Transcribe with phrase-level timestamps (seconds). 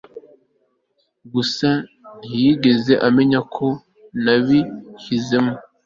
[1.33, 1.69] gusa
[2.27, 3.67] ntiyigeze amenya ko
[4.23, 5.55] nabishyizemo